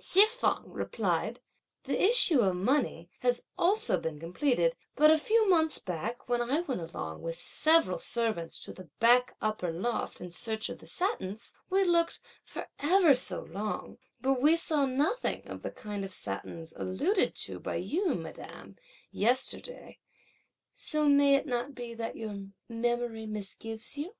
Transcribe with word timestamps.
Hsi 0.00 0.26
feng 0.26 0.72
replied: 0.72 1.40
"The 1.84 2.02
issue 2.02 2.40
of 2.40 2.46
the 2.48 2.54
money 2.64 3.10
has 3.20 3.44
also 3.56 3.96
been 3.96 4.18
completed; 4.18 4.74
but 4.96 5.12
a 5.12 5.16
few 5.16 5.48
moments 5.48 5.78
back, 5.78 6.28
when 6.28 6.40
I 6.42 6.62
went 6.62 6.80
along 6.80 7.22
with 7.22 7.36
several 7.36 8.00
servants 8.00 8.58
to 8.64 8.72
the 8.72 8.90
back 8.98 9.36
upper 9.40 9.70
loft, 9.72 10.20
in 10.20 10.32
search 10.32 10.68
of 10.68 10.80
the 10.80 10.88
satins, 10.88 11.54
we 11.70 11.84
looked 11.84 12.18
for 12.44 12.68
ever 12.80 13.14
so 13.14 13.42
long, 13.42 13.98
but 14.20 14.40
we 14.42 14.56
saw 14.56 14.84
nothing 14.84 15.46
of 15.46 15.62
the 15.62 15.70
kind 15.70 16.04
of 16.04 16.12
satins 16.12 16.72
alluded 16.72 17.36
to 17.46 17.60
by 17.60 17.76
you, 17.76 18.16
madame, 18.16 18.74
yesterday; 19.12 20.00
so 20.74 21.08
may 21.08 21.36
it 21.36 21.46
not 21.46 21.72
be 21.72 21.94
that 21.94 22.16
your 22.16 22.46
memory 22.68 23.26
misgives 23.26 23.96
you?" 23.96 24.12